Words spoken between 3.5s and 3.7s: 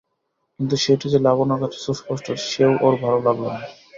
না।